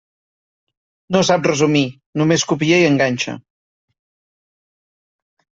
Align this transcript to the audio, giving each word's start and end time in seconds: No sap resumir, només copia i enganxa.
No 1.15 1.21
sap 1.27 1.45
resumir, 1.49 1.83
només 2.21 2.47
copia 2.53 2.81
i 2.85 2.89
enganxa. 2.93 3.37